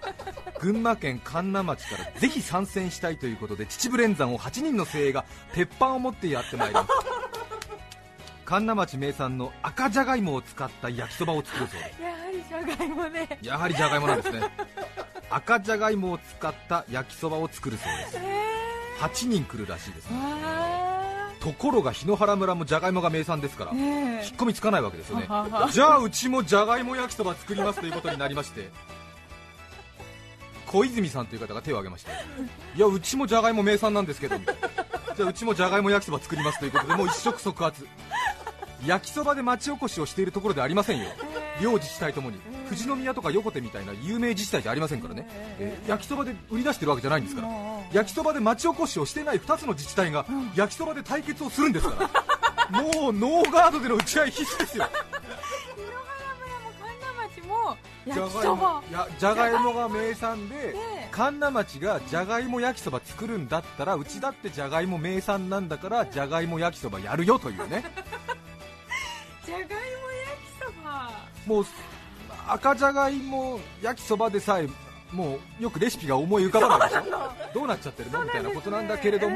[0.59, 7.10] 群馬県神流町からぜひ参戦したいということで秩父連山を8人の精鋭が鉄板を持ってやってまいります
[8.51, 12.01] 神流町名産の赤じゃがいもを使った焼きそばを作るそうです。
[12.01, 13.39] やはりじゃがいもね。
[13.41, 14.41] やはりじゃがいもなんですね。
[15.31, 18.17] 赤じゃがいもを使った焼きそばを作るそうです。
[18.17, 18.19] へ
[18.99, 20.17] 8人来るらしいですね。
[20.19, 25.27] わところが檜原村もじゃがいもが名産ですからーね引っ込みつかないわけですよね。
[25.71, 28.69] じゃあうちもじゃがいも焼きそば作りますということになりまして
[30.65, 32.11] 小泉さんという方が手を挙げまして
[32.75, 37.85] いやうちもじゃがいも名産なんですけどみたいなじゃあうちもじゃがいも焼きそば作りますということでもう一触即発
[38.85, 41.05] 焼きそばで町おこしをしているところではありませんよ。
[41.61, 45.27] 両自治体ともに富士宮とか横手みたいな有名自治体じゃありませんからね、
[45.59, 47.49] えー焼きそばで売り出してるわけじゃないんですから。
[47.93, 52.09] 焼きそばで町おこしをしてない2つの自治体が焼きそばで対決をするんですか
[52.71, 52.81] ら。
[52.81, 54.87] もうノーガードでの打ち合い必死ですよ。
[58.05, 67.83] じゃがいもやじゃがいもが名産でね神田町がじゃがいも焼きそば作るんだったらうちだってじゃがいも名産なんだからじゃがいも焼きそばやるよというね
[69.45, 69.81] じゃがいも焼
[70.41, 71.11] きそば。
[71.45, 71.65] もう
[72.47, 74.67] 赤じゃがいも焼きそばでさえ
[75.11, 77.03] もうよくレシピが思い浮かばないでしょ。
[77.53, 78.23] どうなっちゃってるの？
[78.23, 79.35] みたいなことなんだけれども、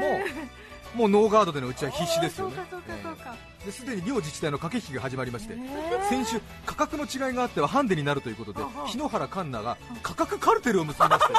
[0.94, 2.56] もうノーガードでの打ち合い必死ですよね。
[2.56, 5.56] そうかそうかそうか、えーですでに両自治体の駆け引きが始まりまして、え。
[5.56, 11.34] ー先週価格の違いがあってはハンデになるということではは日野原環奈が価格カルテルを結びまして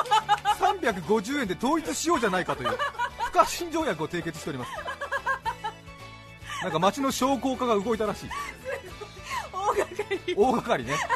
[0.91, 2.69] 350円で統一しようじゃないかという
[3.19, 4.71] 不可侵条約を締結しております。
[6.63, 8.29] なんか町の商工課が動いたらしい
[9.67, 10.35] 大掛かり。
[10.35, 10.95] 大掛かりね。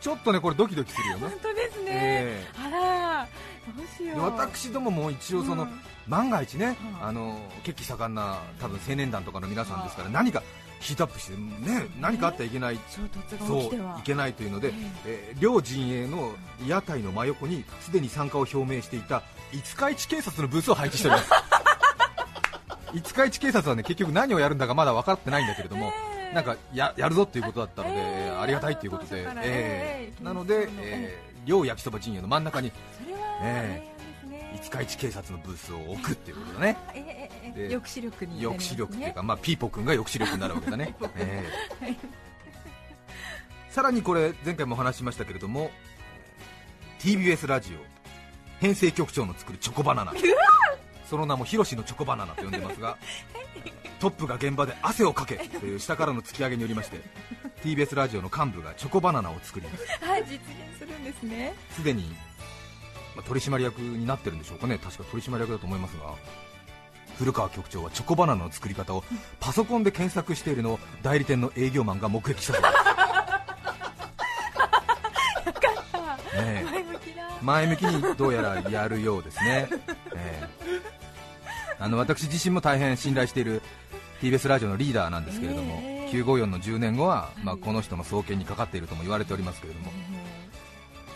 [0.00, 1.28] ちょっとねこれドキドキするよね。
[1.28, 3.28] 本当ですね、えあら
[3.76, 4.16] どうしよう。
[4.16, 5.80] で私どもも一応その、うん。
[6.08, 7.06] 万が一ね、うん。
[7.06, 10.42] あの血気盛んな多分青年団とかの皆さんですから何か
[10.80, 12.78] ヒートアップしてね何かあってはいけない。
[13.46, 13.64] そう
[13.98, 14.72] いけないというので、
[15.06, 15.34] ええ。
[15.36, 16.32] ー両陣営の
[16.66, 21.30] 屋台の真横にすでに参加を表明していた五日市警察のブースを配置しております。
[22.94, 25.92] 五日市警察はね結局何をやるんだかまだ分かってないんだけれども、
[26.34, 32.70] なんかややるぞということだったので、えーありがたいということで、えーえーなので、えー両焼きそば陣営の真ん中に
[33.42, 36.76] え変ですね、五日市警察のブースを置くっていうことだね。
[36.94, 38.42] えええでえ抑止力にね。
[38.44, 41.48] 抑止力っていうか、まあ、ピーポくんが抑止力になるわけだね、 え
[41.80, 41.96] えはい
[43.70, 45.70] さらにこれ前回もお話ししましたけれども
[46.98, 47.78] TBS ラジオ
[48.60, 50.12] 編成局長の作るチョコバナナ
[51.10, 52.96] その名もヒロシのチョコバナナと呼んでますが
[53.98, 57.00] トップが現場で汗をかけという下からの突き上げによりまして
[57.64, 59.84] TBS ラジオの幹部がチョコバナナを作ります。
[60.04, 60.40] はい実現
[60.78, 61.54] するんですね。
[61.70, 62.04] すでに、
[63.14, 64.78] まあ取締役になってるんでしょうかね。
[64.78, 66.14] 確か取締役だと思いますが
[67.18, 69.02] 古川局長はチョコバナナの作り方を
[69.40, 72.68] パソコンで検索しているのを代理店の営業マンが目撃したそうで
[76.62, 79.68] す、前向きだ前向きにどうやらやるようですね、
[80.14, 80.59] ええ
[81.80, 83.62] あの私自身も大変信頼している
[84.20, 89.92] TBS ラジオのリーダーなんですけれども、ええ954の10年後は、まあ、この人の創建にかかっているとも言われておりますけれども、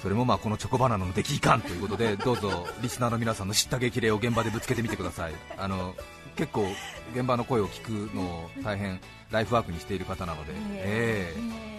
[0.00, 5.94] それもまあこのチョコバナナの出来いかんということで、 どうぞリスナーの皆さんの知った激励を現場でぶつけてみてください、あの
[6.36, 6.66] 結構、
[7.14, 9.00] 現場の声を聞くのを大変
[9.30, 11.73] ライフワークにしている方なので、ええ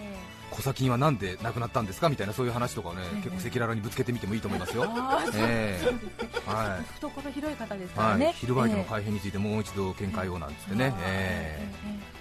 [0.56, 3.16] 小砂金はなんでなくなったんですかみたいなそういう話とかをね、ええ。
[3.16, 4.84] 結構赤裸々にぶつけてみてもいいと思いますよ。
[5.34, 5.92] ええそう。
[5.92, 7.56] ですねは懐広い。
[7.56, 7.94] 方ですい。
[7.94, 12.00] からね、はい、ヒルバイトの改変についてもう一度見解をなんつってね、ええ。
[12.02, 12.16] え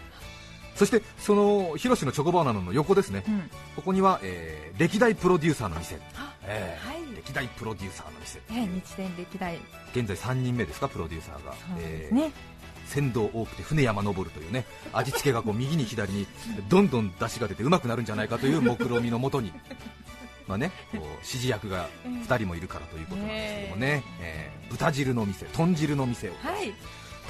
[0.75, 3.23] そしてそのヒロシのチョコバナナの横ですね、
[3.77, 6.85] ここには、えー歴代プロデューサーの店、あええ。
[6.87, 6.97] はい。
[7.15, 9.57] 歴代プロデューサーの店、ね日電歴代。
[9.95, 12.31] 現在3人目ですかプロデューサーが、そうでえすね、ー
[12.85, 16.27] 船頭多くて船山登るというね味付けがこう右に左に
[16.69, 19.51] どんどん出汁が出てうまくなるんじゃないかという目論見のもとに
[20.47, 26.33] まあねこう指示役が2人もいるからということなんですけどもね、えー豚汁の店豚汁の店を。
[26.41, 26.73] はい、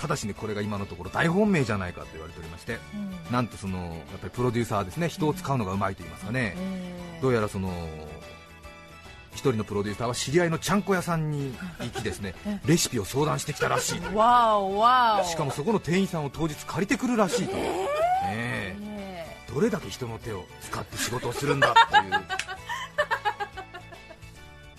[0.02, 3.34] ただしねこれが今のところ大本命じゃないかと言われておりましてうん。
[3.34, 3.84] なんとそのや
[4.16, 5.10] っぱりプロデューサーですね。
[5.10, 7.22] 人を使うのがうまいと言いますかね、ええ。
[7.22, 7.70] どうやらその
[9.36, 12.34] 一人のプロデューサーは知り合いのちゃんこ屋さんに行きですね。
[12.66, 14.18] レシピを相談してきたらしいと。
[14.18, 15.26] わおわお。
[15.26, 17.60] しかもそこの店員さんを当日借りてくるらしいと、え
[18.26, 18.78] え。
[18.82, 19.54] え。
[19.54, 22.12] どれだけ人の手を使って仕事をするんだっていう。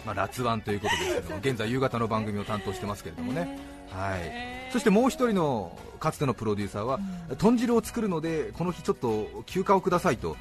[0.04, 3.58] まあ辣腕ということですけども現在夕方の番組を担当してますけれどもね、
[3.90, 7.00] はい、そしてもう一人のかつてのプロデューサーは、
[7.38, 10.36] 豚汁を作るのでこの日ちょっと休暇をくださいと、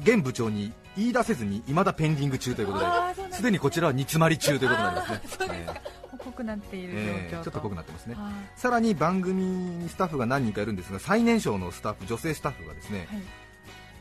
[0.00, 2.84] 現部長に言い出せずに未だペンディング中ということで
[3.32, 6.02] すすでにこちらは煮詰まり中ということになりますね。
[6.24, 8.14] 濃くなっている状況と、ええちょっと濃くなってますね。
[8.14, 13.24] はさらに番組にスタッフが何人かいるんですが最年少のスタッフ女性スタッフがですね、いはい。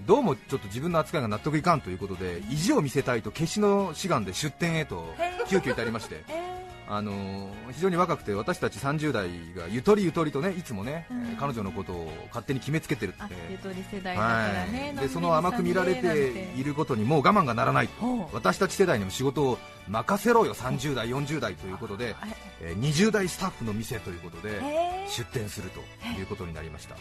[0.06, 5.14] どうもちょっと自分の扱いが納得いかんということで意地を見せたいと決死の志願で出店へと
[5.48, 6.51] 急遽至りまして えあ
[6.94, 11.22] あのー非常に若くて私たち30代がゆとりゆとりとねいつもね、うん。
[11.22, 13.22] えー彼女のことを勝手に決めつけてるって。
[13.24, 17.90] あゆとり世代だからね、はい、でその甘く見られていることにもう我慢がならない
[18.34, 22.16] 私たち世代にも仕事を任せろよ30代40代ということで、
[22.62, 25.80] えー20代スタッフの店ということでえ出店すると
[26.20, 26.96] いうことになりました。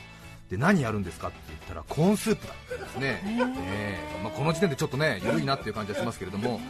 [0.49, 1.29] で何やるんですか？
[1.29, 2.53] って言ったらコーンスープだ。
[2.53, 4.23] ったんですね、えー。
[4.23, 6.61] まあ、この時点でちょっとね緩いなっていう感じはしますけれども、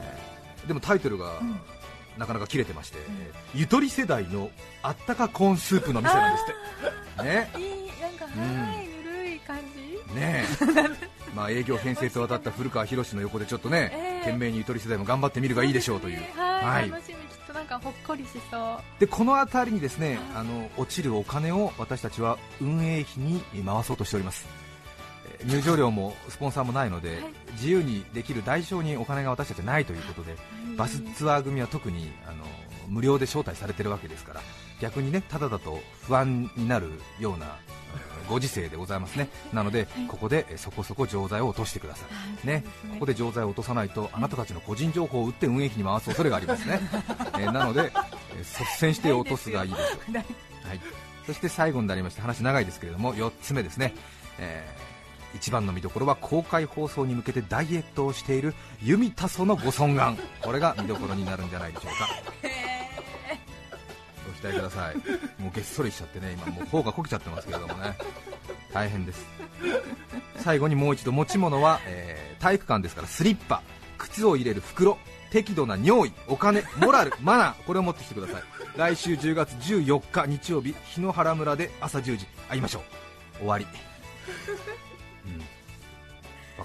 [0.00, 0.68] えー。
[0.68, 1.40] でもタイトルが
[2.18, 4.50] なかなか切れてまして、えーゆとり世代の
[4.82, 7.22] あったかコーンスープの店なんですって。
[7.24, 7.50] ね。
[7.56, 10.14] いいなんかうんはいぬるい感じ。
[10.14, 10.46] ねえ。
[11.34, 14.24] まあ営業編成と渡った古川博の横でちょっとね、ええ。
[14.26, 19.00] 懸命にゆとり世代も頑張ってみるがいいでしょうという、はい、楽しみきっとなんかほっこりしそう。
[19.00, 24.46] でこの辺りにですねあの落ちるお金を私たちは運営費に回そうとしております。
[25.40, 30.36] えー入場料もスポンサーもないので、はい自由にできる代償にお金が私たちはないということで、
[30.76, 32.44] バスツアー組は特にあの
[32.88, 34.40] 無料で招待されてるわけですから
[34.80, 37.46] 逆にねただだと不安になるような
[37.94, 39.28] えーご時世でございますね。
[39.52, 42.04] なのでここでえーそこそこ錠剤を落としてくださ
[42.44, 42.46] い。
[42.46, 42.64] ね、
[42.94, 46.80] ここで錠剤を落とさないとあなたたちの個人情報を売って運営費に回す恐れがありますね、
[47.38, 47.92] えー なので、
[48.34, 50.24] えー率先して落とすがいいでしょうない
[50.64, 50.80] はい、
[51.26, 53.94] そして最後になりまして話長いですけれども4つ目ですね、
[54.38, 54.85] えー
[55.36, 62.08] 一番の見どころは公開放送に向けてダイエットをしているユミタソのご尊願これが見どころになるんじゃないでしょうか。
[64.26, 64.96] ご期待ください。
[65.40, 67.96] もうげっそりしちゃってね今もう頬がこけちゃってますけれどもね。
[68.72, 69.24] 大変です。
[70.38, 73.62] 最後にもう一度持ち物は、えー体育館ですからスリッパ。
[73.98, 74.98] 靴を入れる袋。
[75.30, 76.12] 適度な尿意。
[76.28, 76.62] お金。
[76.78, 77.12] モラル。
[77.20, 77.54] マナー。
[77.64, 78.42] これを持ってきてください。
[78.76, 82.26] 来週10月14日日曜日日野原村で朝10時。
[82.48, 82.80] 会いましょ
[83.36, 83.38] う。
[83.38, 83.66] 終わり。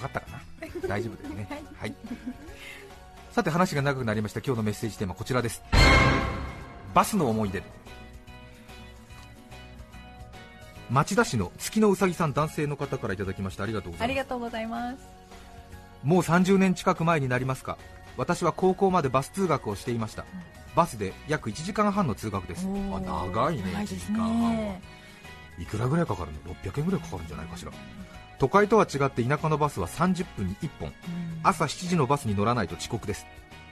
[0.02, 0.42] 分かったかな？
[0.88, 1.48] 大丈夫だよね。
[1.80, 1.94] はい。
[3.32, 4.40] さて話が長くなりました。
[4.42, 5.62] 今日のメッセージテーマはこちらです。
[6.94, 7.64] バスの思い出。
[10.90, 13.64] 町田市の月のうさぎさん男性の方からいただきました。
[13.64, 14.10] ありがとうございます。
[14.10, 14.98] ありがとうございます。
[16.04, 17.78] もう30年近く前になりますか？
[18.18, 20.26] 私は高校までバス通学をしていました。
[20.76, 22.66] バスで約1時間半の通学です。
[22.68, 24.44] あ長いね1時長いです間半。
[24.44, 24.82] はね
[25.58, 27.72] いくらぐらいかかるの？600円ぐらいかかるんじゃないかしら
[28.42, 30.92] 都会とは違って田舎のバスは30分に1本。
[31.44, 33.28] 朝7時のバスに乗らないと遅刻です。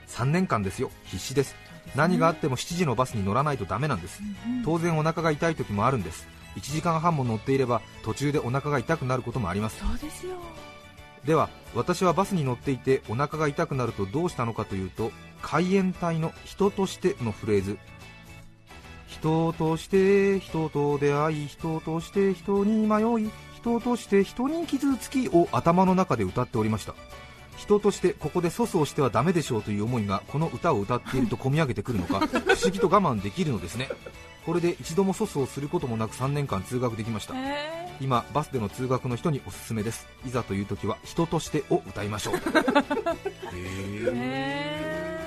[0.06, 0.92] 3年間ですよ。
[1.06, 1.56] 必死です。
[1.96, 4.22] 何があっても7時のバスに乗らないとダメなんです。
[4.64, 6.28] 当然お腹が痛い時もあるんです。
[6.54, 9.80] 1時間半も乗っていれば途中でお腹が痛くなることもあります。
[9.80, 10.36] そうですよ。
[11.24, 15.10] では私はバスに乗っていてお腹が痛くなるとどうしたのかというと
[15.42, 17.76] 海援隊の人としてのフレーズ。
[19.08, 23.30] 人として人と出会い人として人に迷い
[23.60, 26.94] 人として人に傷つきを頭の中で歌っておりました。
[27.58, 33.90] 人としてここで粗相してはダメでしょうという思いがこの歌を歌っていると込み上げてくるのか 不思議と我慢できるのですね。
[34.46, 37.34] これで一度も粗相することもなく3年間通学できました。
[37.36, 40.06] へ今バスでの通学の人におすすめです。
[40.26, 42.36] いざという時は人としてを歌いましょう。
[42.40, 45.20] へええ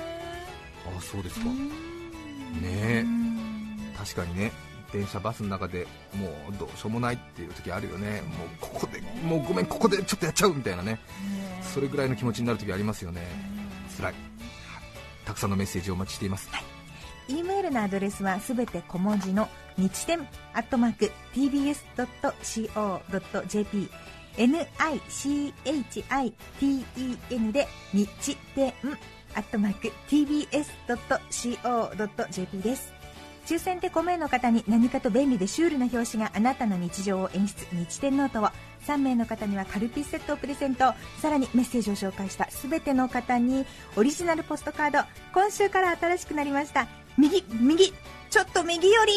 [0.98, 1.44] あそうですか。
[1.46, 1.52] ね
[2.60, 3.04] ねえ。
[3.96, 8.22] 確かにね電車バスの中でもうどうしようもないっていう時あるよね。
[8.38, 11.00] もうここでもうごめんここでちょっとやっちゃうみたいなね。
[11.62, 13.22] それぐらいの気持ちになる時ありますよね。
[13.96, 14.14] 辛い。
[15.24, 16.48] たくさんのメッセージをお待ちしています。
[17.26, 20.20] E メールのアドレスはすべて小文字の日天
[20.52, 23.90] アットマーク tbs.co.jp
[24.36, 25.52] nichiten
[27.52, 28.72] で日天
[29.34, 32.93] アットマーク tbs.co.jp です
[33.46, 38.48] 抽選で5名の方に何かと便利でシュールな表紙があなたの日常を演出日天ノートを。
[38.86, 40.92] 3名の方にはカルピスセットをプレゼント。
[41.20, 43.64] さらにメッセージを紹介した全ての方に
[43.96, 45.08] オリジナルポストカード。
[45.32, 46.86] 今週から新しくなりました。
[47.16, 47.92] 右右
[48.30, 49.12] ちょっと右より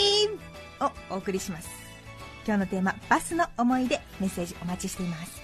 [0.81, 1.69] をお送りします。
[2.45, 5.41] 今日のテーマバスの思い出メッセージお待ちしています。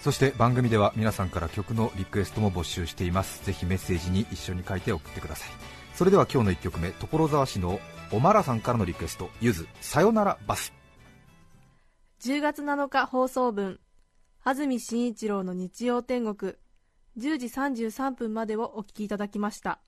[0.00, 3.44] そして番組では皆さんから曲のリクエストも募集しています。
[3.44, 5.48] ぜひメッセージに一緒に書いて送ってください。
[5.96, 7.80] それでは今日の1曲目所沢市の
[8.12, 10.74] おまらさんからのリクエストゆずさよならバス。
[12.20, 13.80] 10月7日放送分
[14.44, 16.52] 安住紳一郎の日曜天国
[17.16, 19.80] 10時33分までをお聞きいただきました。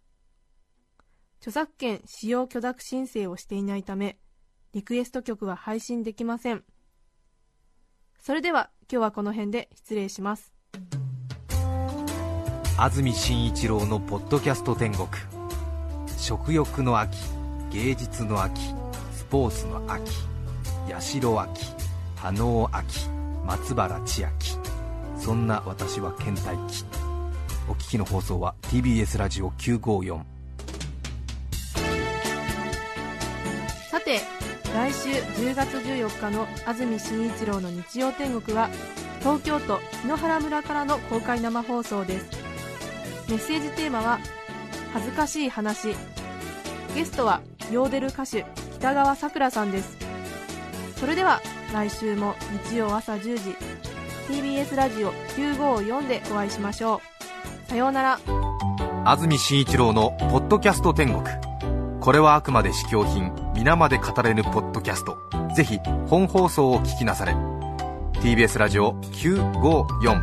[1.41, 4.17] 著作権使用許諾申請をしていないため
[4.73, 6.65] リクエスト曲は配信できません。
[8.19, 10.55] それでは今日はこの辺で失礼します。
[12.79, 15.07] 安住紳一郎のポッドキャスト天国
[16.19, 17.17] 食欲の秋
[17.71, 18.61] 芸術の秋
[19.13, 20.13] スポーツの秋
[20.93, 21.67] 八代秋
[22.21, 23.09] 加納秋
[23.47, 24.57] 松原千秋。
[25.17, 26.85] そんな私は倦怠期。
[27.69, 30.21] お聞きの放送は TBS ラジオ954
[33.91, 34.21] さて
[34.75, 38.69] 来週10月14日の安住紳一郎の日曜天国は
[39.21, 42.27] 東京都檜原村からの公開生放送です。
[43.29, 44.19] メッセージテーマは
[44.93, 45.95] 「恥ずかしい話」
[46.95, 48.47] ゲストはヨーデル歌手
[48.79, 49.97] 北川さくらさんです。
[50.97, 51.41] それでは
[51.73, 52.35] 来週も
[52.67, 53.57] 日曜朝10時
[54.29, 57.01] TBS ラジオ954でお会いしましょ
[57.67, 57.71] う。
[57.71, 58.21] さようなら。
[59.05, 61.23] 安住紳一郎の「ポッドキャスト天国」
[62.01, 65.17] これはあくまで試供品皆まで語れぬポッドキャスト。
[65.55, 65.79] ぜひ
[66.09, 67.35] 本放送を聞きなされ。
[68.21, 70.23] TBS ラジオ954